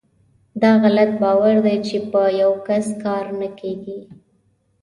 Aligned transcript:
داغلط 0.61 1.09
باور 1.21 1.55
دی 1.65 1.77
چې 1.87 1.97
په 2.11 2.21
یوکس 2.41 2.87
کار 3.03 3.25
نه 3.39 3.49
کیږي. 3.59 3.99